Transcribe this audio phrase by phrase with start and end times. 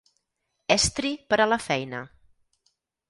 [0.75, 2.03] Estri per a la feina.